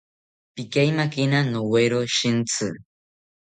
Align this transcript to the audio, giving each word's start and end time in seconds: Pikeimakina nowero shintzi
Pikeimakina 0.55 1.39
nowero 1.51 1.99
shintzi 2.15 2.67